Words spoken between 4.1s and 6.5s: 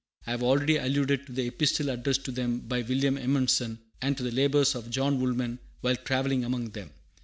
to the labors of John Woolman while travelling